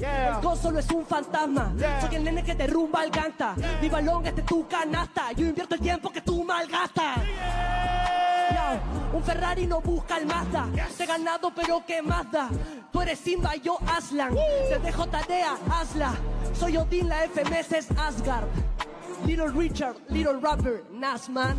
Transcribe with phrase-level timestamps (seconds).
[0.00, 1.72] El go solo es un fantasma.
[2.00, 3.54] Soy el nene que derrumba el ganta.
[3.80, 5.32] Mi balón es de tu canasta.
[5.32, 7.18] Yo invierto el tiempo que tú malgastas.
[9.12, 10.66] Un Ferrari no busca el Mazda.
[10.96, 12.48] Te he ganado, pero ¿qué más da?
[12.90, 14.34] Tú eres Simba yo Aslan.
[14.68, 16.14] Te dejo tarea, hazla.
[16.54, 18.46] Soy Odin, la FMS es Asgard.
[19.26, 21.56] Little Richard, Little Rapper, Nasman.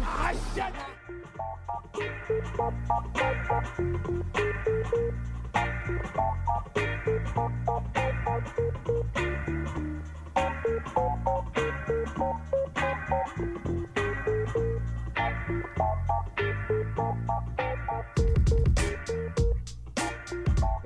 [8.34, 8.40] ¿Qué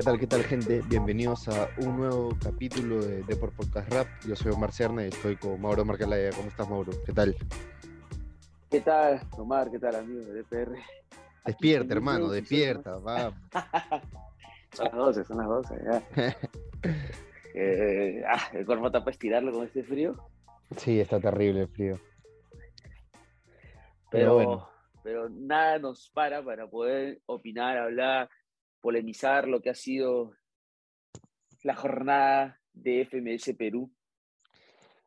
[0.04, 0.84] tal, qué tal, gente?
[0.90, 4.08] Bienvenidos a un nuevo capítulo de Deport Podcast Rap.
[4.28, 6.32] Yo soy Omar Cerna y estoy con Mauro Marcalaya.
[6.32, 6.92] ¿Cómo estás, Mauro?
[7.06, 7.34] ¿Qué tal?
[8.70, 9.72] ¿Qué tal, Omar?
[9.72, 10.76] ¿Qué tal, amigo de DPR?
[11.46, 13.32] Despierta, hermano, despierta, va.
[14.74, 16.38] son las 12, son las 12, ya.
[17.60, 20.16] eh, ah, el cuerpo está para estirarlo con este frío.
[20.78, 22.00] Sí, está terrible el frío.
[24.12, 24.70] Pero, pero, bueno.
[25.04, 28.30] pero nada nos para para poder opinar, hablar,
[28.80, 30.34] polemizar lo que ha sido
[31.64, 33.92] la jornada de FMS Perú.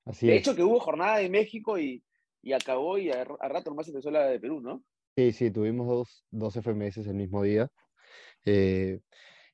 [0.04, 0.40] Así de es.
[0.40, 2.02] hecho, que hubo jornada de México y,
[2.42, 4.82] y acabó y a, a rato nomás empezó la de Perú, ¿no?
[5.16, 7.70] Sí, sí, tuvimos dos, dos FMS el mismo día.
[8.44, 9.00] Eh,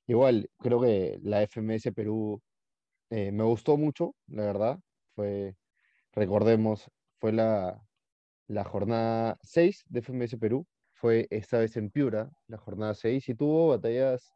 [0.06, 2.42] igual, creo que la FMS Perú
[3.10, 4.78] eh, me gustó mucho, la verdad.
[5.14, 5.56] Fue,
[6.12, 7.80] recordemos, fue la,
[8.48, 10.66] la jornada 6 de FMS Perú.
[10.94, 14.32] Fue esta vez en Piura, la jornada 6, y tuvo batallas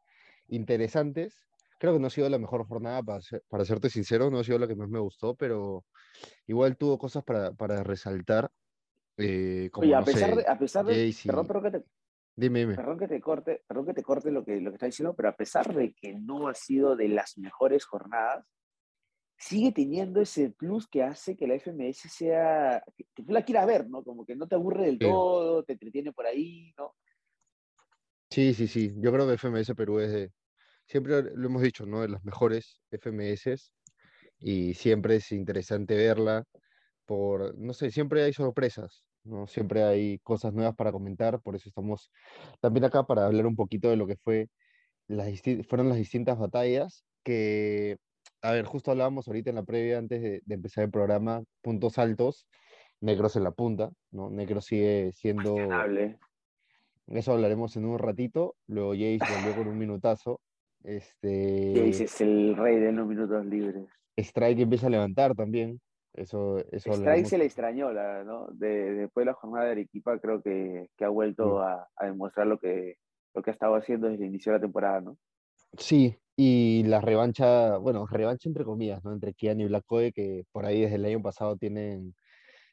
[0.49, 1.41] interesantes.
[1.79, 4.45] Creo que no ha sido la mejor jornada, para, ser, para serte sincero, no ha
[4.45, 5.87] sido la que más me gustó, pero
[6.47, 8.51] igual tuvo cosas para, para resaltar.
[9.17, 11.29] Eh, como, Oye, a no pesar sé, de, a pesar de, Jaycee.
[11.29, 11.85] perdón, perdón que te,
[12.37, 12.75] Dime, dime.
[12.75, 15.29] perdón que te corte, perdón que te corte lo que, lo que está diciendo, pero
[15.31, 18.55] a pesar de que no ha sido de las mejores jornadas,
[19.41, 23.89] sigue teniendo ese plus que hace que la FMS sea, que, tú la quieras ver,
[23.89, 24.05] ¿no?
[24.05, 25.07] Como que no te aburre del Sí.
[25.07, 26.95] todo, te entretiene por ahí, ¿no?
[28.31, 28.93] Sí, sí, sí.
[28.97, 30.31] Yo creo que FMS Perú es de,
[30.87, 32.03] siempre lo hemos dicho, ¿no?
[32.03, 33.57] De las mejores FMS
[34.39, 36.45] y siempre es interesante verla
[37.07, 39.47] por, no sé, siempre hay sorpresas, ¿no?
[39.47, 42.13] Siempre hay cosas nuevas para comentar, por eso estamos
[42.61, 44.49] también acá para hablar un poquito de lo que fue
[45.09, 45.29] las
[45.67, 47.97] fueron las distintas batallas que,
[48.43, 51.99] a ver, justo hablábamos ahorita en la previa antes de, de empezar el programa, puntos
[51.99, 52.47] altos,
[53.03, 54.29] Negros en la punta, ¿no?
[54.29, 55.57] Negro sigue siendo...
[57.07, 58.57] Eso hablaremos en un ratito.
[58.69, 60.41] Luego Jace volvió con un minutazo.
[60.85, 63.89] Este, Jace es el rey de los minutos libres.
[64.17, 65.81] Strike empieza a levantar también.
[66.13, 68.49] Eso, eso Strike se le extrañó, la, ¿no?
[68.53, 71.63] De, después de la jornada de Arequipa, creo que, que ha vuelto Mm.
[71.63, 72.97] a, a demostrar lo que,
[73.35, 75.17] lo que ha estado haciendo desde el inicio de la temporada, ¿no?
[75.79, 79.13] Sí, y la revancha, bueno, revancha entre comillas, ¿no?
[79.13, 82.15] Entre Kian y Black Code, que por ahí desde el año pasado tienen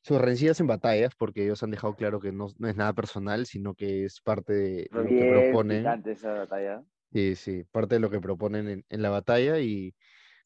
[0.03, 3.45] sus rencillas en batallas, porque ellos han dejado claro que no, no es nada personal,
[3.47, 6.07] sino que es parte de lo que proponen.
[6.11, 6.83] esa batalla.
[7.11, 9.95] Sí, sí, parte de lo que proponen en, en la batalla y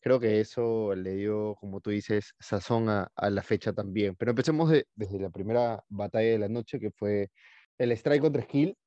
[0.01, 4.16] creo que eso le dio, como tú dices, sazón a, a la fecha también.
[4.16, 7.29] Pero empecemos de- desde la primera batalla de la noche, que fue
[7.78, 8.78] el Strike contra Skill.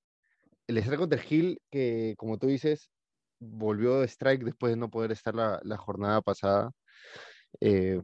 [0.67, 2.91] El Strike contra Skill, que como tú dices,
[3.45, 6.73] volvió Strike después de no poder estar la, la jornada pasada.
[7.61, 8.03] Eh,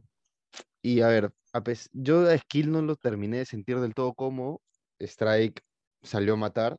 [0.81, 4.13] y a ver, a pes- yo a Skill no lo terminé de sentir del todo
[4.13, 4.61] cómodo.
[4.99, 5.61] Strike
[6.01, 6.77] salió a matar.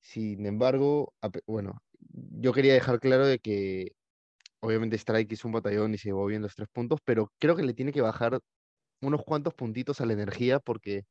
[0.00, 1.14] Sin embargo,
[1.46, 3.92] bueno, yo quería dejar claro de que
[4.60, 7.62] obviamente Strike hizo un batallón y se llevó bien los tres puntos, pero creo que
[7.62, 8.40] le tiene que bajar
[9.00, 11.04] unos cuantos puntitos a la energía porque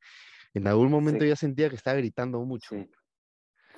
[0.53, 1.29] en algún momento Sí.
[1.29, 2.75] ya sentía que estaba gritando mucho.
[2.75, 2.89] Sí.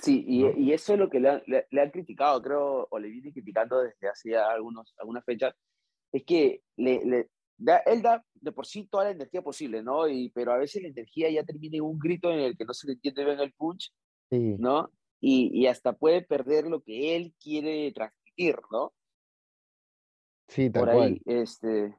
[0.02, 0.52] Sí, y, ¿no?
[0.62, 3.32] y eso es lo que le, han- le- le han criticado, creo, o le viene
[3.32, 5.56] criticando desde hace ya algunos, algunas fechas,
[6.12, 10.08] es que le, le da, él da de por sí toda la energía posible, ¿no?
[10.10, 12.74] Y, pero a veces la energía ya termina en un grito en el que no
[12.74, 13.94] se le entiende bien el punch,
[14.32, 14.92] Sí, ¿no?
[15.22, 18.94] Y, y hasta puede perder lo que él quiere transmitir, ¿no?
[20.48, 21.18] sí, tal Por cual.
[21.18, 21.96] ahí, este,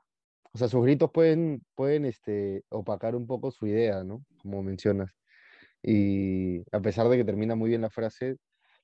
[0.52, 4.25] O sea, sus gritos pueden, pueden este, opacar un poco su idea, ¿no?
[4.42, 5.10] Como mencionas.
[5.82, 8.37] Y a pesar de que termina muy bien la frase,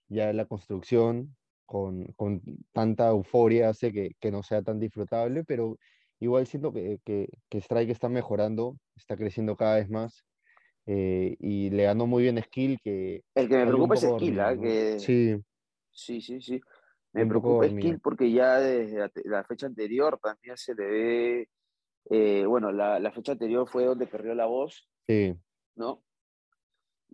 [0.08, 1.36] ya la construcción
[1.66, 2.42] con, con
[2.72, 5.78] tanta euforia hace que, que no sea tan disfrutable, pero
[6.20, 10.24] igual siento que, que, que Strike está mejorando, está creciendo cada vez más
[10.86, 14.36] eh, y le ganó muy bien Skill que el que me preocupa es Skill.
[14.36, 14.60] ¿no?
[14.60, 15.36] Que, Sí,
[15.92, 16.60] Sí, sí, sí.
[17.12, 17.68] Me preocupa.
[17.68, 21.48] Skill porque ya desde la, la fecha anterior también se le ve,
[22.10, 25.34] eh, bueno, la, la fecha anterior fue donde perdió la voz, Sí,
[25.76, 26.02] ¿no?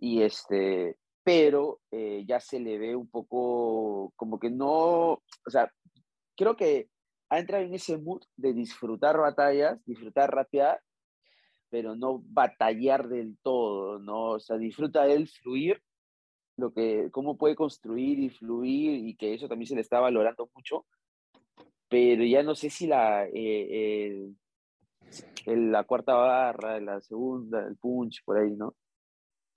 [0.01, 5.71] Y este, pero eh, ya se le ve un poco como que no, o sea,
[6.35, 6.89] creo que
[7.29, 10.81] ha entrado en ese mood de disfrutar batallas, disfrutar rapear,
[11.69, 14.31] pero no batallar del todo, ¿no?
[14.31, 15.81] O sea, disfruta él fluir,
[16.57, 20.49] lo que, cómo puede construir y fluir, y que eso también se le está valorando
[20.55, 20.85] mucho,
[21.87, 24.29] pero ya no sé si la, eh,
[25.45, 28.75] la cuarta barra, la segunda, el punch, por ahí, ¿no?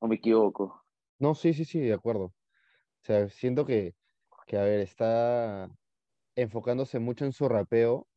[0.02, 0.64] ¿O me equivoco?
[1.18, 2.24] No, sí, sí, sí, de acuerdo.
[2.26, 2.34] O
[3.02, 3.94] sea, siento que,
[4.46, 5.68] que a ver, está
[6.36, 8.08] enfocándose mucho en su rapeo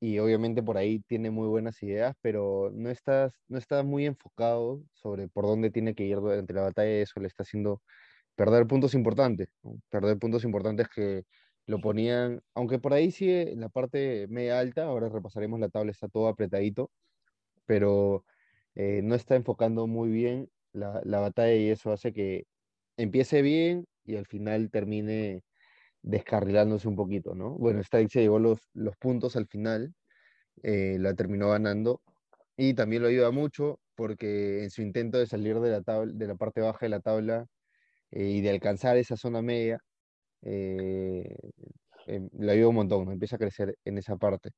[0.00, 4.84] y obviamente por ahí tiene muy buenas ideas, pero no está, no está muy enfocado
[4.92, 7.82] sobre por dónde tiene que ir durante la batalla, eso le está haciendo
[8.36, 9.48] perder puntos importantes,
[9.90, 11.24] perder puntos importantes que
[11.66, 15.92] lo ponían, aunque por ahí sigue en la parte media alta, ahora repasaremos la tabla,
[15.92, 16.90] está todo apretadito,
[17.66, 18.24] pero
[18.74, 22.44] eh, no está enfocando muy bien la, la batalla y eso hace que
[22.96, 25.42] empiece bien y al final termine
[26.02, 27.50] descarrilándose un poquito, ¿no?
[27.52, 29.94] Bueno, Stike se llevó los, los puntos al final,
[30.62, 32.02] eh, la terminó ganando
[32.56, 36.26] y también lo ayuda mucho porque en su intento de salir de la, tabla, de
[36.26, 37.46] la parte baja de la tabla
[38.10, 39.80] eh, y de alcanzar esa zona media,
[40.42, 41.36] eh,
[42.06, 44.50] em, le ayuda un montón, empieza a crecer en esa parte.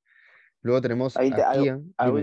[0.63, 1.95] Luego tenemos a Kian.
[1.97, 2.21] Algo,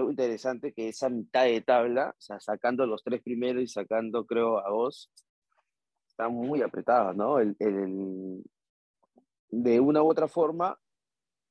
[0.00, 4.58] interesante que esa mitad de tabla, o sea, sacando los tres primeros y sacando, creo,
[4.58, 5.10] a vos,
[6.08, 7.38] está muy apretado, ¿no?
[7.38, 8.42] El, el,
[9.50, 10.78] de una u otra forma,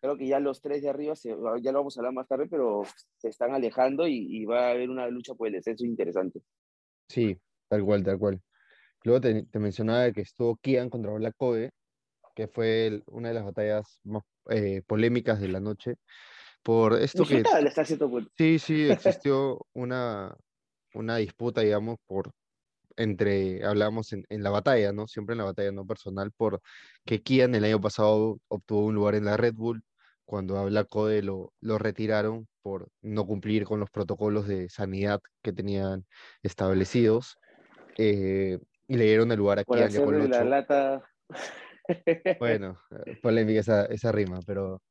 [0.01, 1.29] creo que ya los tres de arriba, se,
[1.61, 2.83] ya lo vamos a hablar más tarde, pero
[3.17, 6.41] se están alejando y, va a haber una lucha por el descenso interesante.
[7.07, 8.41] Sí, tal cual, tal cual.
[9.03, 11.71] Luego te, te mencionaba que estuvo Kian contra Black Kobe,
[12.35, 15.95] que fue una de las batallas más eh, polémicas de la noche.
[16.63, 17.37] Por esto que...
[17.37, 17.85] Está
[18.37, 20.35] sí, sí, existió una,
[20.93, 22.31] una disputa, digamos, por
[22.97, 25.07] entre, hablábamos en, en, la batalla, ¿no?
[25.07, 26.61] Siempre en la batalla no personal, por
[27.05, 29.83] que Kian el año pasado obtuvo un lugar en la Red Bull,
[30.25, 35.19] cuando a Black Code lo, lo retiraron por no cumplir con los protocolos de sanidad
[35.41, 36.05] que tenían
[36.43, 37.37] establecidos,
[37.97, 41.03] eh, y le dieron el lugar a Kian la lata...
[42.39, 44.81] Bueno, eh, polémica esa, esa rima, pero...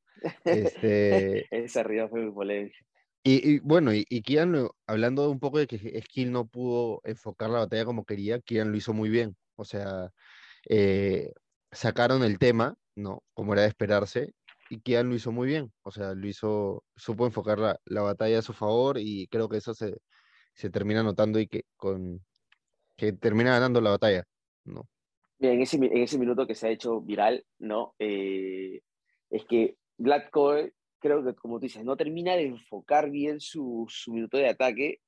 [0.45, 1.47] Este...
[1.51, 2.77] esa rima fue muy polémica.
[3.23, 7.85] Y, bueno, y, Kian, hablando un poco de que Skill no pudo enfocar la batalla
[7.85, 9.37] como quería, Kian lo hizo muy bien.
[9.57, 10.11] O sea,
[10.69, 11.31] eh,
[11.71, 13.23] sacaron el tema, ¿no?
[13.35, 14.33] Como era de esperarse,
[14.71, 15.71] y Kian lo hizo muy bien.
[15.83, 19.59] O sea, lo hizo, supo enfocar la, la batalla a su favor y creo que
[19.59, 19.99] eso se,
[20.55, 22.25] se termina notando y que, con,
[22.97, 24.25] que termina ganando la batalla,
[24.65, 24.89] ¿no?
[25.39, 27.95] Bien, en ese, en ese minuto que se ha hecho viral, ¿no?
[27.99, 28.81] Eh,
[29.31, 29.77] es que
[30.31, 34.49] Code creo que, como tú dices, no termina de enfocar bien su, su minuto de
[34.49, 35.01] ataque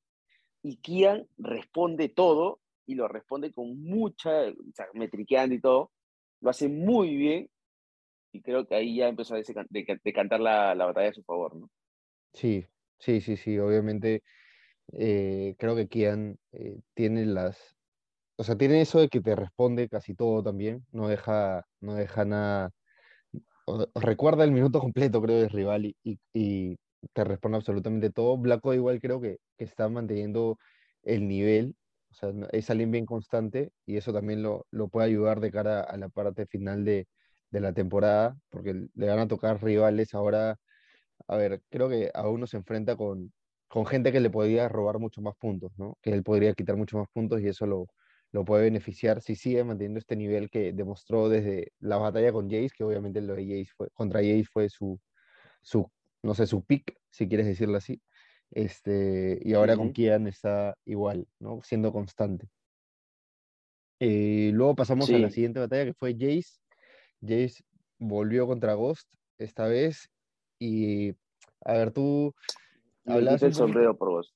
[0.62, 5.92] y Kian responde todo y lo responde con mucha, o sea, metriqueando y todo,
[6.40, 7.48] lo hace muy bien
[8.32, 11.70] y creo que ahí ya empezó a decantar la, la batalla a su favor, ¿no?
[12.32, 12.64] Sí,
[12.98, 14.22] sí, sí, sí, obviamente
[14.92, 17.76] eh, creo que Kian eh, tiene las,
[18.36, 22.24] o sea, tiene eso de que te responde casi todo también, no deja, no deja
[22.24, 22.70] nada
[23.94, 25.96] recuerda el minuto completo, creo, del rival y,
[26.32, 26.76] y,
[27.14, 28.36] te responde absolutamente todo.
[28.38, 30.58] Blanco igual creo que, que, está manteniendo
[31.02, 31.76] el nivel,
[32.10, 35.80] o sea, es alguien bien constante y eso también lo, lo puede ayudar de cara
[35.82, 37.08] a la parte final de,
[37.50, 40.58] de, la temporada, porque le van a tocar rivales ahora.
[41.28, 43.32] A ver, creo que aún no se enfrenta con,
[43.68, 45.98] con gente que le podría robar mucho más puntos, ¿no?
[46.02, 47.88] Que él podría quitar mucho más puntos y eso lo,
[48.32, 52.70] lo puede beneficiar si sigue manteniendo este nivel que demostró desde la batalla con Jace,
[52.74, 54.98] que obviamente lo de Jace fue, contra Jace fue su,
[55.60, 55.90] su,
[56.22, 58.00] no sé, su pick, si quieres decirlo así.
[58.50, 61.60] Este, y ahora con Kian está igual, ¿no?
[61.62, 62.48] Siendo constante.
[64.00, 66.58] Eh, luego pasamos a la siguiente batalla que fue Jace.
[67.20, 67.62] Jace
[67.98, 69.08] volvió contra Ghost
[69.38, 70.10] esta vez
[70.58, 71.10] y
[71.64, 72.34] a ver, tú
[73.06, 74.34] hablas el sombrero por Ghost.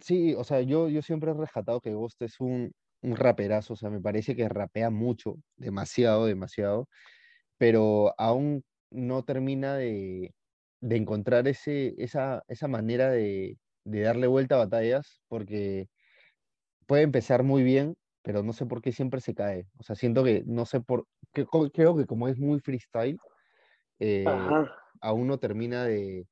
[0.00, 2.72] Sí, o sea, yo, yo siempre he rescatado que Ghost es un,
[3.06, 6.88] un raperazo, o sea, me parece que rapea mucho, demasiado, demasiado,
[7.56, 10.34] pero aún no termina de,
[10.80, 15.88] de encontrar ese, esa, esa manera de, de, darle vuelta a batallas, porque
[16.86, 19.68] puede empezar muy bien, pero no sé por qué siempre se cae.
[19.78, 23.18] O sea, siento que, no sé por, que, creo que como es muy freestyle,
[24.00, 24.24] eh,
[25.00, 26.26] aún no termina de,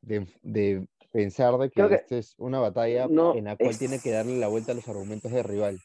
[0.00, 4.38] de, de pensar de que, esta es una batalla en la cual tiene que darle
[4.38, 5.78] la vuelta a los argumentos del rival.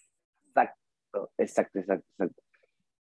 [1.12, 2.44] Exacto, exacto, exacto, exacto.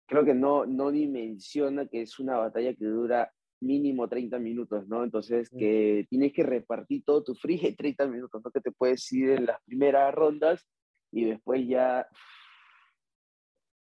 [0.06, 5.02] Creo que no, no dimensiona que es una batalla que dura mínimo 30 minutos, ¿no?
[5.02, 8.50] Entonces, que tienes que repartir todo tu free en 30 minutos, ¿no?
[8.50, 10.66] Que te puedes ir en las primeras rondas
[11.10, 12.06] y después ya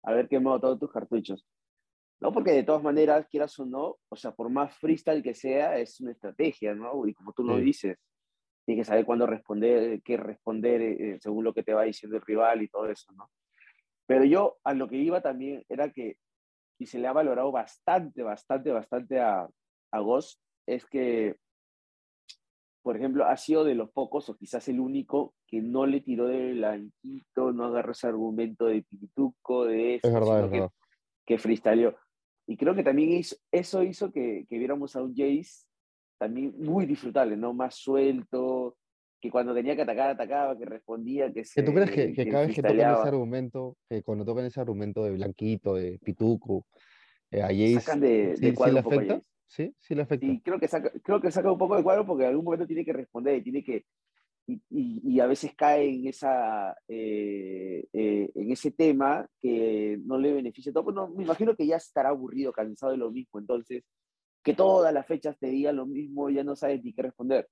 [0.02, 1.46] haber quemado todos tus cartuchos.
[2.20, 2.32] ¿no?
[2.32, 6.00] Porque de todas maneras, quieras o no, o sea, por más freestyle que sea, es
[6.00, 7.06] una estrategia, ¿no?
[7.06, 7.98] Y como tú lo dices,
[8.64, 12.22] tienes que saber cuándo responder, qué responder eh, según lo que te va diciendo el
[12.22, 13.28] rival y todo eso, ¿no?
[14.06, 16.16] Pero yo a lo que iba también era que,
[16.78, 19.48] y se le ha valorado bastante, bastante, bastante a,
[19.92, 21.36] a Ghost, es que,
[22.82, 26.26] por ejemplo, ha sido de los pocos, o quizás el único, que no le tiró
[26.26, 30.70] de blanquito, no agarró ese argumento de pituco, de eso, Es verdad, es que verdad.
[31.26, 31.96] que freestyleó.
[32.46, 35.66] Y creo que también hizo- eso hizo que, que viéramos a un Jace
[36.18, 37.54] también muy disfrutable, ¿no?
[37.54, 38.76] Más suelto,
[39.24, 42.24] que cuando tenía que atacar, atacaba, que respondía, que se ¿Que tú crees que, que
[42.24, 45.98] que cada vez que tocan ese argumento, que cuando tocan ese argumento de Blanquito, de
[45.98, 46.66] Pituco,
[47.30, 49.22] eh, a Jace, Sacan de, ¿sí, de sí cuadro le poco a afecta?
[49.46, 50.26] Sí, sí le afecta.
[50.26, 52.66] Sí, creo que saca, creo que saca un poco de cuadro porque en algún momento
[52.66, 53.86] tiene que responder y tiene que
[54.46, 60.18] y, y- y a veces cae en esa eh, eh, en ese tema que no
[60.18, 60.84] le beneficia todo.
[60.84, 63.40] Pues no, me imagino que ya estará aburrido, cansado de lo mismo.
[63.40, 63.84] Entonces,
[64.42, 67.48] que todas las fechas te digan lo mismo, ya no sabes ni qué responder.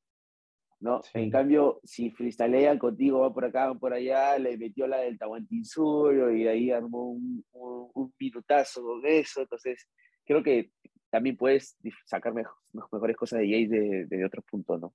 [0.82, 1.00] ¿No?
[1.14, 1.30] En Sí.
[1.30, 6.30] cambio, si freestylean contigo, va por acá, va por allá, le metió la del Tahuantinsuyo
[6.30, 9.42] y ahí armó un, un, un minutazo con eso.
[9.42, 9.88] Entonces,
[10.24, 10.72] creo que
[11.08, 14.94] también puedes sacar mejor- mejores cosas de Jace de, de otros puntos, ¿no?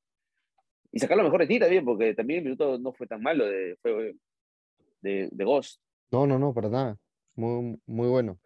[0.91, 3.45] Y sacar lo mejor de ti también, porque también el minuto no fue tan malo
[3.45, 4.15] de, fue
[5.01, 5.81] de, de Ghost.
[6.11, 6.97] No, no, no, para nada.
[7.35, 8.39] Muy, muy bueno.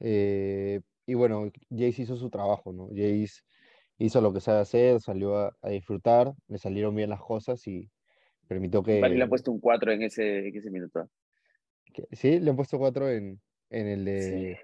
[0.00, 2.88] Eh, y bueno, Jace hizo su trabajo, ¿no?
[2.88, 3.42] Jace
[3.98, 7.90] hizo lo que sabe hacer, salió a, a disfrutar, le salieron bien las cosas y
[8.48, 11.08] permitió Y Paris le ha que, puesto un 4 en ese, en ese minuto.
[11.92, 14.10] que- Sí, le han puesto cuatro en, en el Sí.
[14.10, 14.58] de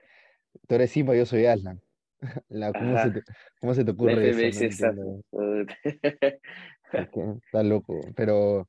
[0.69, 1.81] Tú eres Simba, yo soy Aslan.
[2.49, 3.23] La, ¿cómo, se te,
[3.61, 4.47] ¿Cómo se te ocurre eso?
[4.47, 4.95] No está.
[6.93, 8.01] Es que Está loco.
[8.15, 8.69] Pero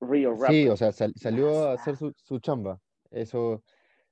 [0.00, 2.80] Real sí, o sea, sal- salió a hacer su, su chamba.
[3.10, 3.62] Eso,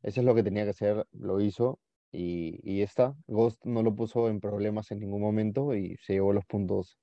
[0.02, 1.78] eso es lo que tenía que hacer, lo hizo
[2.16, 3.14] y, y ya está.
[3.26, 6.98] Ghost no lo puso en problemas en ningún momento y se llevó los puntos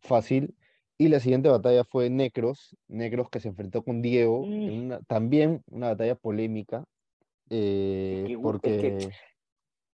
[0.00, 0.54] fácil.
[0.98, 4.52] Y la siguiente batalla fue Necros, Necros que se enfrentó con Diego, Mm.
[4.68, 6.84] en una- también una batalla polémica,
[7.50, 8.78] eh, que gu- es porque...
[8.98, 9.08] que-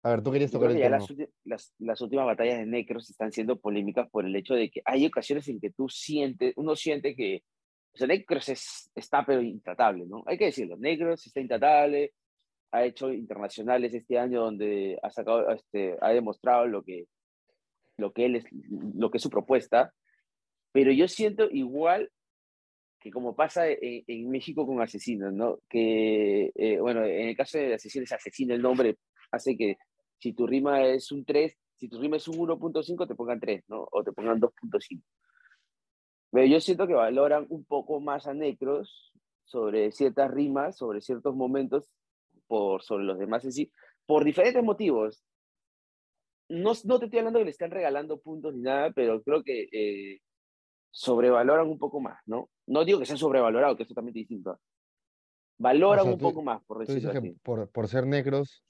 [0.05, 0.97] A ver, tú querías tocar el tema.
[0.97, 1.07] las,
[1.45, 5.05] las, las últimas batallas de Necros están siendo polémicas por el hecho de que hay
[5.05, 7.43] ocasiones en que tú sientes, uno siente que,
[7.93, 10.21] o sea, Necros es, está pero intratable, ¿no?
[10.25, 12.11] Hay que decirlo, Necros está intratable,
[12.73, 17.05] ha hecho internacionales este año donde ha sacado, este, ha demostrado lo que,
[17.97, 18.45] lo que él es,
[18.95, 19.93] lo que es su propuesta,
[20.71, 22.09] pero yo siento igual
[22.99, 25.59] que como pasa en, México con Asesinos, ¿no?
[25.69, 28.97] Que, eh, bueno, en el caso de Asesinos, Asesino, el nombre
[29.31, 29.77] hace que
[30.17, 33.65] si tu rima es un 3, si tu rima es un 1.5, te pongan 3,
[33.67, 33.87] ¿no?
[33.91, 35.01] O te pongan 2.5.
[36.31, 39.11] Pero yo siento que valoran un poco más a Necros
[39.43, 41.91] sobre ciertas rimas, sobre ciertos momentos,
[42.47, 43.71] por, sobre los demás en sí,
[44.05, 45.23] por diferentes motivos.
[46.49, 49.67] No, no te estoy hablando que le están regalando puntos ni nada, pero creo que
[49.71, 50.19] eh,
[50.91, 52.49] sobrevaloran un poco más, ¿no?
[52.67, 54.59] No digo que sea sobrevalorado, que es totalmente distinto.
[55.57, 57.39] Valoran sea, un tú- poco más, por Tú dices decirlo que así.
[57.43, 58.63] por, por ser negros,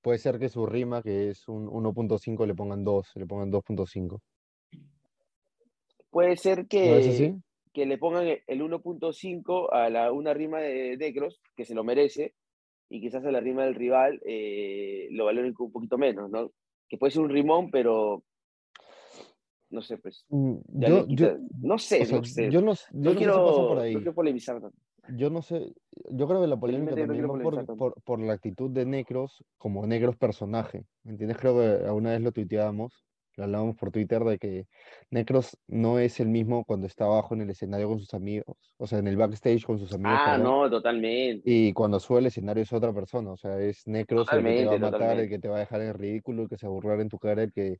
[0.00, 4.20] puede ser que su rima, que es un 1.5, le pongan 2, le pongan 2.5.
[6.10, 7.34] Puede ser ¿No que, así?
[7.72, 11.84] que le pongan el el 1.5 a la, una rima de Necros, que se lo
[11.84, 12.34] merece,
[12.88, 16.52] y quizás a la rima del rival eh, lo valoren un poquito menos, ¿no?
[16.88, 18.22] Que puede ser un rimón, pero
[19.70, 20.24] no sé, pues.
[20.28, 22.50] Mm, Yo, no sé, o sea, no sé.
[22.50, 23.94] yo no, yo no, no sé quiero, si pasa por no ahí.
[23.94, 24.76] quiero polemizar tanto.
[25.16, 25.72] Yo no sé,
[26.10, 27.76] yo creo que la polémica también va por, tanto.
[27.76, 30.84] por, por la actitud de Necros como Necros personaje.
[31.04, 31.38] ¿Me entiendes?
[31.38, 33.05] Creo que alguna vez lo tuiteábamos,
[33.36, 34.66] lo hablábamos por Twitter de que
[35.10, 38.86] Necros no es el mismo cuando está abajo en el escenario con sus amigos, o
[38.86, 41.42] sea, en el backstage con sus amigos, Ah, no, totalmente.
[41.50, 44.64] y cuando sube al escenario es otra persona, o sea, es Necros el que te
[44.64, 45.28] va a Totalmente, matar, el totalmente.
[45.28, 47.18] que te va a dejar en ridículo, el que se va a burlar en tu
[47.18, 47.78] cara, el que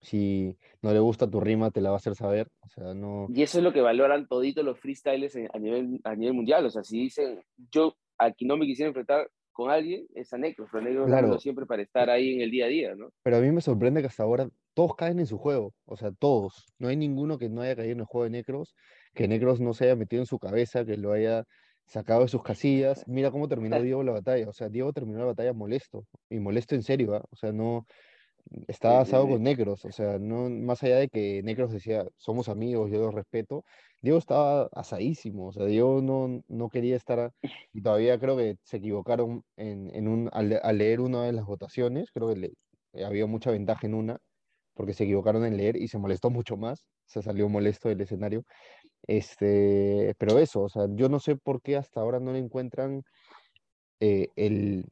[0.00, 3.28] si no le gusta tu rima te la va a hacer saber, o sea, no...
[3.34, 6.66] Y eso es lo que valoran toditos los freestyles en- a nivel, a nivel mundial.
[6.66, 10.68] O sea, si dicen, yo aquí no me quisiera enfrentar con alguien, es a Necros,
[10.70, 11.38] pero Necros Claro.
[11.38, 13.10] siempre para estar ahí en el día a día, ¿no?
[13.22, 16.12] Pero a mí me sorprende que hasta ahora todos caen en su juego, o sea,
[16.12, 16.66] todos.
[16.78, 18.74] No hay ninguno que no haya caído en el juego de Necros,
[19.14, 21.44] que Necros no se haya metido en su cabeza, que lo haya
[21.86, 23.04] sacado de sus casillas.
[23.08, 26.74] Mira cómo terminó Diego la batalla, o sea, Diego terminó la batalla molesto, y molesto
[26.76, 27.24] en serio, ¿ah?
[27.30, 27.86] O sea, no
[28.68, 32.90] estaba asado con Necros, o sea, no, más allá de que Necros decía, somos amigos,
[32.90, 33.64] yo los respeto,
[34.02, 37.32] Diego estaba asadísimo, o sea, Diego no, no quería estar,
[37.72, 41.32] y todavía creo que se equivocaron en, en un, al, le- al leer una de
[41.32, 42.52] las votaciones, creo que le,
[42.92, 44.18] eh, había mucha ventaja en una,
[44.76, 48.44] porque se equivocaron en leer y se molestó mucho más, se salió molesto del escenario,
[49.06, 53.02] este, pero eso, o sea, yo no sé por qué hasta ahora no le encuentran
[54.00, 54.84] eh, el,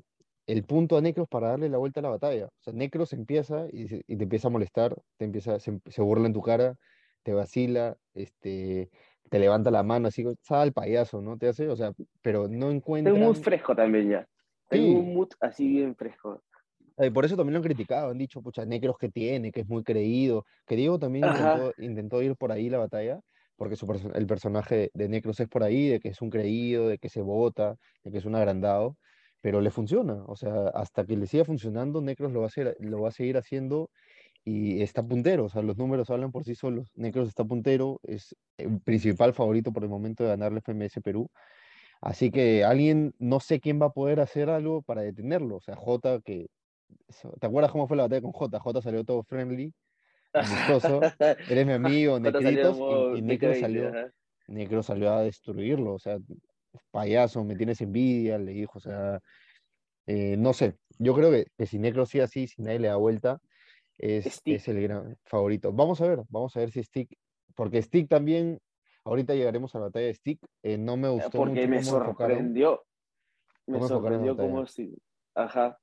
[0.47, 2.47] el punto a Necros para darle la vuelta a la batalla.
[2.47, 6.43] O sea, Necros empieza y, te empieza a molestar, te empieza, se, burla en tu
[6.43, 6.77] cara,
[7.23, 8.91] te vacila, este,
[9.31, 11.37] te levanta la mano así, sal payaso, ¿no?
[11.39, 13.13] Te hace, o sea, pero no encuentra.
[13.13, 14.29] Tengo un mood fresco también ya.
[14.69, 16.43] Tengo un mood así bien fresco.
[16.97, 19.69] Eh, por eso también lo han criticado, han dicho, pucha, Necros que tiene, que es
[19.69, 21.25] muy creído, que Diego también
[21.79, 23.21] intentó, ir por ahí la batalla,
[23.57, 26.99] porque su el personaje de Necros es por ahí, de que es un creído, de
[26.99, 28.97] que se vota, de que es un agrandado,
[29.41, 32.77] pero le funciona, o sea, hasta que le siga funcionando, Necros lo va a, hacer,
[32.81, 33.91] lo va a seguir haciendo
[34.45, 36.91] y está puntero, o sea, los números hablan por sí solos.
[36.95, 41.31] Necros está puntero, es el principal favorito por el momento de ganarle FMS Perú.
[42.03, 45.57] Así que alguien, no sé quién va a poder hacer algo para detenerlo.
[45.57, 46.49] O sea, J, que.
[47.41, 48.61] ¿Te acuerdas cómo fue la batalla con J?
[48.61, 49.73] J salió todo friendly,
[50.33, 51.01] amistoso.
[51.21, 52.79] Eres mi amigo, Necritos.
[53.15, 53.93] Y, y Necro salió,
[54.49, 55.95] Necro salió a destruirlo.
[55.95, 56.19] O sea,
[56.91, 59.21] payaso, me tienes envidia, le dijo, o sea,
[60.07, 63.41] eh, no sé, yo creo que, si Necro sigue así, si nadie le da vuelta,
[63.99, 65.73] es, es, el gran favorito.
[65.73, 67.17] Vamos a ver, vamos a ver si Stick,
[67.55, 68.61] porque Stick también,
[69.05, 72.85] ahorita llegaremos a la batalla de Stick, eh, no me gustó porque me sorprendió,
[73.67, 74.97] me sorprendió como si,
[75.35, 75.79] ajá.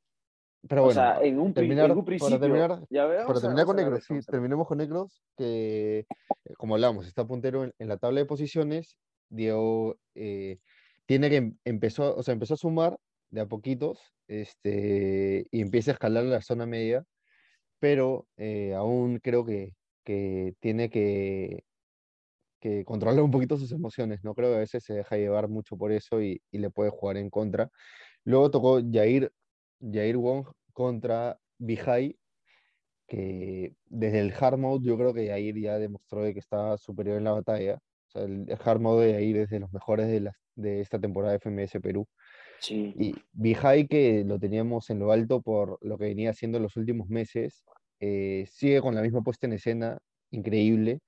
[0.68, 3.65] Pero bueno, o sea, en un, terminar, en un principio, para terminar, ¿ya para terminar
[3.65, 6.06] con Necros, sí, terminemos con Necros, que
[6.46, 8.98] eh, como hablamos, está puntero en, en, la tabla de posiciones,
[9.30, 10.60] Diego eh,
[11.06, 12.98] tiene que em, empezó, o sea, empezó a sumar
[13.32, 17.06] de a poquitos este, y empieza a escalar la zona media,
[17.80, 21.63] pero eh, aún creo que, que tiene que,
[22.60, 24.36] que, controlar un poquito sus emociones, ¿no?
[24.36, 27.18] Creo que a veces se deja llevar mucho por eso y, y le puede jugar
[27.18, 27.70] en contra.
[28.24, 29.32] Luego tocó Jair,
[29.82, 32.18] Jair Wong contra Bihai,
[33.08, 37.18] que desde el hard mode yo creo que Jair ya demostró de que estaba superior
[37.18, 37.76] en la batalla.
[38.08, 40.08] O sea, el hard mode de Jair es de los mejores
[40.56, 42.08] de esta temporada de FMS Perú.
[42.60, 42.94] Sí.
[42.98, 46.78] Y Vijay, que lo teníamos en lo alto por lo que venía haciendo en los
[46.78, 47.64] últimos meses,
[48.00, 49.98] eh, sigue con la misma puesta en escena,
[50.30, 51.02] increíble,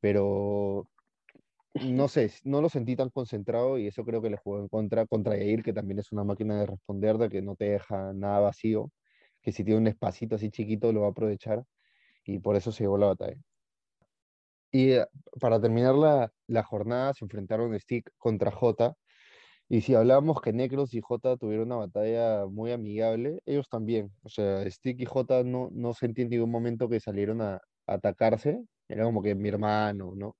[0.00, 0.88] pero
[1.74, 5.06] no sé, no lo sentí tan concentrado y eso creo que le jugó en contra
[5.06, 8.40] contra Yair, que también es una máquina de responder, de que no te deja nada
[8.40, 8.90] vacío,
[9.42, 11.64] que si tiene un espacito así chiquito lo va a aprovechar
[12.24, 13.38] y por eso se llevó la batalla.
[14.72, 15.06] Y eh,
[15.40, 18.94] para terminar la, la, jornada se enfrentaron Stick contra J.
[19.68, 24.12] Y si hablábamos que Necros y J tuvieron una batalla muy amigable, ellos también.
[24.22, 28.64] O sea, Stick y J no, no sentí en ningún momento que salieron a, atacarse.
[28.88, 30.36] Era como que mi hermano, ¿no?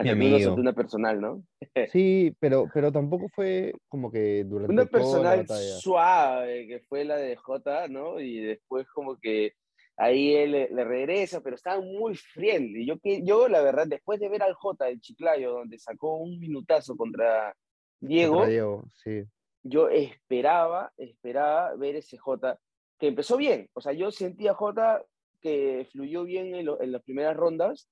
[0.00, 0.54] Mi amigo.
[0.54, 1.42] una personal, ¿no?
[1.92, 7.34] sí, pero, pero tampoco fue como que durante una personal suave, que fue la de
[7.36, 8.20] J, ¿no?
[8.20, 9.54] Y después como que
[9.96, 12.86] ahí él le, regresa, pero estaba muy friendly.
[12.86, 16.38] Yo, que, yo, la verdad, después de ver al J del Chiclayo, donde sacó un
[16.38, 17.54] minutazo contra
[18.00, 19.24] Diego, sí.
[19.64, 22.58] yo esperaba, esperaba ver ese J
[22.98, 23.68] que empezó bien.
[23.74, 25.02] O sea, yo sentía J
[25.40, 27.88] que fluyó bien en, las primeras rondas,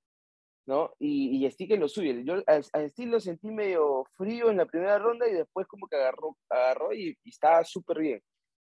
[0.66, 0.92] ¿no?
[0.98, 2.12] Y, y Stick lo suyo.
[2.20, 5.96] Yo a, Stick lo sentí medio frío en la primera ronda y después como que
[5.96, 8.22] agarró, agarró y, y estaba súper bien.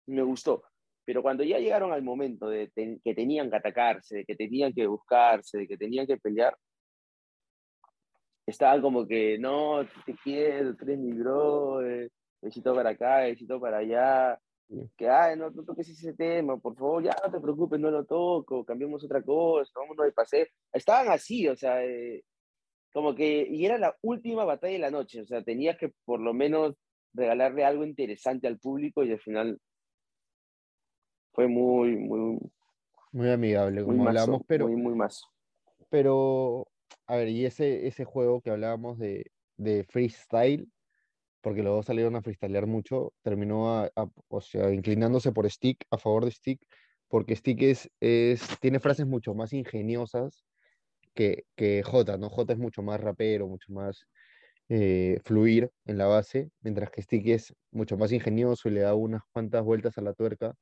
[0.06, 0.62] Me gustó.
[1.04, 4.86] Pero cuando ya llegaron al momento de que tenían que atacarse, de que tenían que
[4.86, 6.56] buscarse, de que tenían que pelear,
[8.46, 11.80] estaban como que, no, te quiero, tú eres mi bro,
[12.40, 14.38] necesito para acá, necesito para allá,
[14.96, 18.04] que, ay, no, no toques ese tema, por favor, ya no te preocupes, no lo
[18.04, 20.46] toco, cambiemos otra cosa, vámonos de paseo.
[20.72, 22.24] Estaban así, o sea, eh,
[22.92, 26.20] como que, y era la última batalla de la noche, o sea, tenías que por
[26.20, 26.76] lo menos
[27.12, 29.60] regalarle algo interesante al público y al final
[31.32, 32.38] fue muy, muy...
[33.12, 34.68] Muy amigable, como hablamos, pero...
[34.68, 35.08] Muy, muy.
[35.88, 36.66] Pero,
[37.06, 40.68] a ver, y ese, ese juego que hablábamos de, de freestyle,
[41.44, 43.86] porque dos salieron a freestylear mucho, terminó
[44.28, 46.66] o sea, inclinándose por Stick, a favor de Stick,
[47.06, 50.42] porque Stick es, es, tiene frases mucho más ingeniosas
[51.12, 52.30] que, que J, ¿no?
[52.30, 54.06] J es mucho más rapero, mucho más
[54.70, 58.94] eh, fluir en la base, mientras que Stick es mucho más ingenioso y le da
[58.94, 60.54] unas cuantas vueltas a la tuerca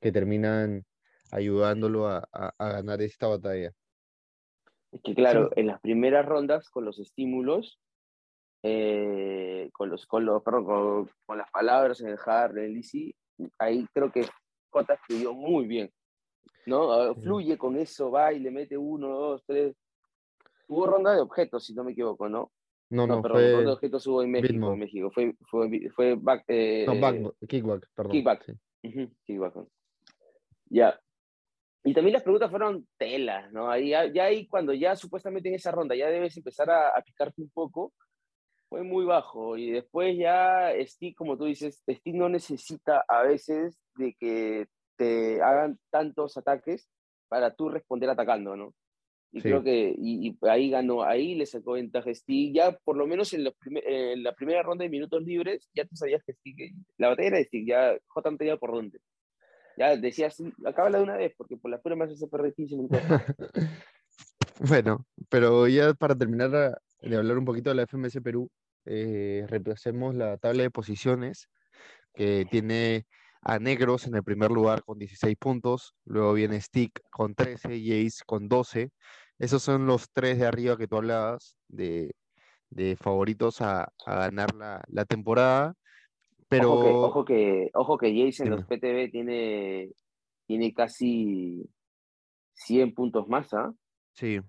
[0.00, 0.84] que terminan
[1.32, 2.22] ayudándolo a,
[2.56, 3.72] ganar esta batalla.
[4.92, 7.80] Es que claro, en las primeras rondas con los estímulos,
[8.62, 13.14] eh, con, los, con, los, con, las palabras en el hard, en el easy,
[13.58, 14.26] ahí creo que
[14.70, 15.90] Jota escribió muy bien.
[16.66, 17.14] ¿no?
[17.14, 19.76] Fluye con eso, va y le mete uno, dos, tres.
[20.68, 22.50] Hubo ronda de objetos, si no me equivoco, ¿no?
[22.90, 24.72] No, no, perdón, ronda de objetos hubo en México.
[24.72, 25.10] En México.
[25.12, 28.12] Fue, fue, fue back, eh, no, back, kickback, perdón.
[28.12, 28.56] Kickback.
[28.82, 29.10] Sí.
[29.24, 29.54] kickback.
[30.68, 30.98] Ya.
[31.84, 33.70] Y también las preguntas fueron telas, ¿no?
[33.70, 37.50] Ahí, ya, ahí cuando ya supuestamente en esa ronda ya debes empezar a, picarte un
[37.50, 37.92] poco,
[38.68, 39.56] fue muy bajo.
[39.56, 45.42] Y después ya Stick, como tú dices, Stick no necesita a veces de que te
[45.42, 46.88] hagan tantos ataques
[47.28, 48.74] para tú responder atacando, ¿no?
[49.32, 52.54] Y creo que y, ahí ganó, ahí le sacó ventaja Stick.
[52.54, 55.94] Ya por lo menos en, los en la primera ronda de minutos libres, ya tú
[55.94, 58.98] sabías que Stick, la batalla era de Stick, ya J no tenía por dónde.
[59.76, 62.98] Ya decías, acábala de una vez, porque por la pura más se perder 15 minutos.
[64.60, 68.50] bueno, pero ya para terminar de hablar un poquito de la FMS Perú,
[68.84, 71.48] eh, repasemos la tabla de posiciones
[72.14, 73.06] que tiene
[73.42, 78.24] a Negros en el primer lugar con 16 puntos, luego viene Stick con 13, Jace
[78.26, 78.90] con 12.
[79.38, 82.14] Esos son los tres de arriba que tú hablabas de,
[82.98, 85.74] favoritos a, ganar la, temporada.
[86.48, 86.72] Pero...
[86.72, 89.90] Ojo que, ojo que, Jace en los PTB tiene,
[90.46, 91.68] tiene casi
[92.54, 93.72] 100 puntos más, ¿ah?
[94.14, 94.40] Sí.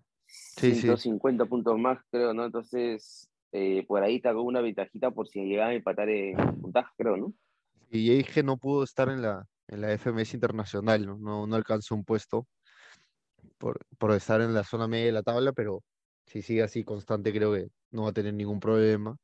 [0.58, 2.45] Sí, 150 puntos más, creo, ¿no?
[2.45, 6.89] Entonces, eh, por ahí te hago una ventajita por si llegan a empatar en puntaje,
[6.97, 7.34] creo, ¿no?
[7.89, 11.17] Y Eige no pudo estar en la, en la FMS internacional, ¿no?
[11.17, 12.47] No, no alcanzó un puesto
[13.58, 15.84] por, por, estar en la zona media de la tabla, pero
[16.26, 19.15] si sigue así constante creo que no va a tener ningún problema.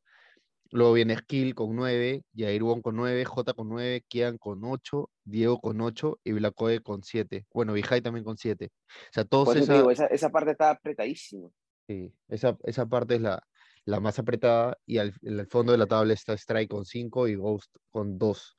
[0.73, 5.07] Luego viene Skill con 9, Jair Wong con 9, J con 9, Kian con 8,
[5.23, 7.45] Diego con 8 y Blacoe con 7.
[7.53, 8.71] Bueno, Vijay también con 7.
[8.71, 10.07] O sea, todos esa...
[10.07, 11.47] esa, parte está apretadísima.
[11.87, 13.43] Sí, esa, esa parte es la,
[13.85, 17.27] la más apretada, y al, en el fondo de la tabla está Strike con 5
[17.27, 18.57] y Ghost con 2.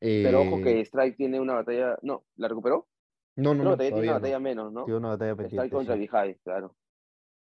[0.00, 1.96] Pero ojo que eh, Strike tiene una batalla.
[2.02, 2.88] No, ¿la recuperó?
[3.36, 3.76] No, no, no.
[3.76, 4.84] Todavía tiene una batalla menos, ¿no?
[4.86, 5.66] Tiene una batalla pendiente.
[5.66, 6.40] Strike contra sí.
[6.42, 6.74] claro.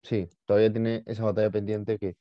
[0.03, 2.17] Sí, todavía tiene esa batalla pendiente que,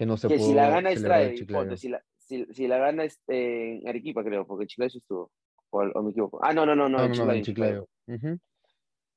[0.00, 0.48] que no se que puede.
[0.48, 1.36] si la gana Strike,
[1.76, 5.30] si la, si, si, la gana este, en Arequipa, creo, porque Chiclayo estuvo.
[5.68, 6.40] O, o, me equivoco.
[6.42, 7.86] Ah, no, no, no, no, no, no en Chiclayo.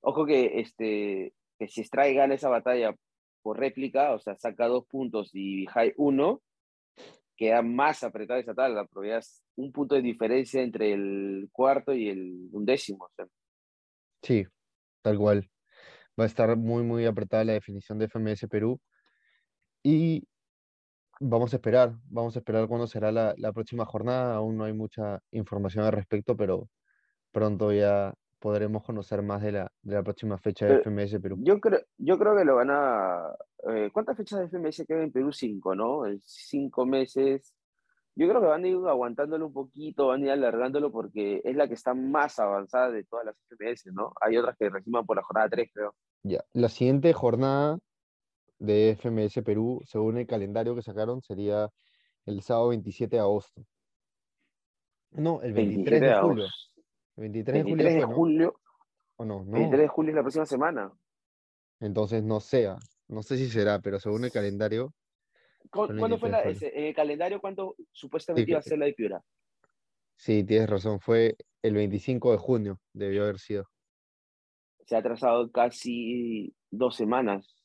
[0.01, 2.93] Ojo que, este, que si Strike gana esa batalla
[3.41, 6.41] por réplica, o sea, saca dos puntos y Vijay uno,
[7.37, 11.93] queda más apretada esa tabla, pero ya es un punto de diferencia entre el cuarto
[11.93, 13.09] y el undécimo.
[14.21, 14.45] Sí,
[15.01, 15.49] tal cual.
[16.19, 18.81] Va a estar muy, muy apretada la definición de FMS Perú.
[19.81, 20.27] Y
[21.19, 24.35] vamos a esperar, vamos a esperar cuándo será la, la próxima jornada.
[24.35, 26.69] Aún no hay mucha información al respecto, pero
[27.31, 31.37] pronto ya podremos conocer más de la, de la próxima fecha de FMS Perú.
[31.39, 33.33] Yo creo, yo creo que lo van a...
[33.69, 35.31] Eh, ¿Cuántas fechas de FMS quedan en Perú?
[35.31, 36.05] Cinco, ¿no?
[36.05, 37.55] En cinco meses.
[38.15, 41.55] Yo creo que van a ir aguantándolo un poquito, van a ir alargándolo porque es
[41.55, 44.13] la que está más avanzada de todas las FMS, ¿no?
[44.19, 45.95] Hay otras que reciban por la jornada 3, creo.
[46.23, 47.79] Ya, la siguiente jornada
[48.59, 51.69] de FMS Perú, según el calendario que sacaron, sería
[52.25, 53.65] el sábado 27 de agosto.
[55.11, 56.45] No, el 23 de, julio.
[57.17, 58.59] El 23, de julio.
[59.17, 59.43] ¿O no?
[59.45, 60.91] 23 de julio es la próxima semana.
[61.79, 64.93] Entonces no sea, no sé si será, pero según el calendario.
[65.69, 69.23] ¿Cuándo fue la, ese, el calendario cuándo supuestamente iba a ser la de Piura?
[70.15, 73.65] Sí, tienes razón, fue el 25 de junio, debió haber sido.
[74.85, 77.62] Se ha atrasado casi dos semanas.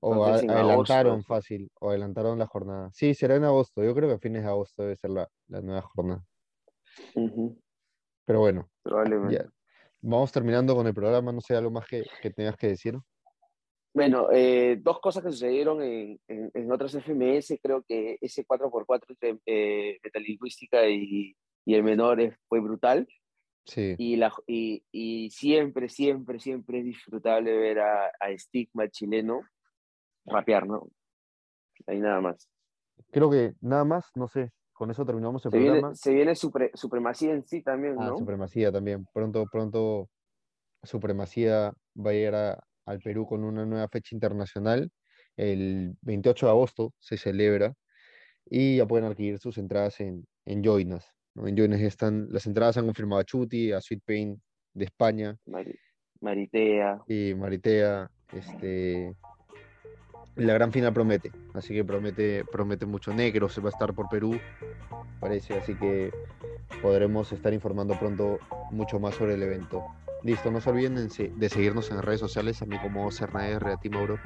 [0.00, 2.90] O adelantaron fácil, o adelantaron la jornada.
[2.92, 5.60] Sí, será en agosto, yo creo que a fines de agosto debe ser la, la
[5.60, 6.24] nueva jornada.
[8.26, 8.70] Pero bueno,
[10.00, 12.98] vamos terminando con el programa, no sé, algo más que, que tengas que decir.
[13.94, 19.38] Bueno, eh, dos cosas que sucedieron en, en, otras FMS, creo que ese 4x4 entre
[19.46, 23.06] eh, metalingüística y, y, el menor fue brutal.
[23.66, 23.94] Sí.
[23.96, 29.42] Y, la, y, y, siempre, siempre, siempre es disfrutable ver a, a Stigma chileno
[30.26, 30.88] rapear, ¿no?
[31.86, 32.48] Ahí nada más.
[33.10, 35.88] Creo que nada más, no sé, con eso terminamos el se programa.
[35.88, 36.34] Viene, se viene
[36.74, 38.18] Supremacía en sí también, ah, ¿no?
[38.18, 39.06] Supremacía también.
[39.12, 40.08] Pronto, pronto
[40.82, 44.90] Supremacía va a llegar al Perú con una nueva fecha internacional.
[45.36, 47.74] El 28 de agosto se celebra
[48.46, 51.14] y ya pueden adquirir sus entradas en, en Joinas.
[51.36, 55.36] En Joinas están, las entradas han confirmado a Chuti, a Sweet Pain de España.
[56.20, 57.02] Maritea.
[57.08, 59.14] Y Maritea, este,
[60.36, 63.12] la gran final promete, así que promete, promete mucho.
[63.12, 64.38] Negro se va a estar por Perú,
[65.20, 66.12] parece, así que
[66.82, 68.38] podremos estar informando pronto
[68.70, 69.84] mucho más sobre el evento.
[70.24, 73.90] Listo, no se olviden de seguirnos en redes sociales, a mí como CernaR, a ti
[73.90, 74.18] Mauro.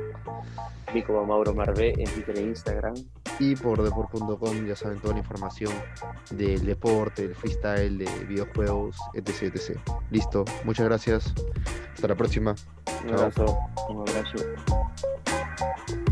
[0.87, 2.95] A mí como Mauro Marvé en Twitter e Instagram.
[3.41, 5.73] Y por deport.com ya saben toda la información
[6.31, 9.77] del deporte, del freestyle, de videojuegos, etc, etc.
[10.13, 11.35] Listo, muchas gracias.
[11.95, 12.55] Hasta la próxima.
[13.05, 13.59] Un abrazo.
[13.89, 14.37] Un abrazo.
[15.59, 16.08] Thank you.